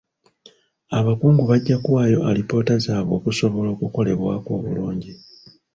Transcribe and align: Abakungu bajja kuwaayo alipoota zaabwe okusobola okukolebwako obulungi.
Abakungu 0.91 1.43
bajja 1.49 1.77
kuwaayo 1.83 2.19
alipoota 2.29 2.73
zaabwe 2.83 3.13
okusobola 3.19 3.69
okukolebwako 3.75 4.49
obulungi. 4.59 5.11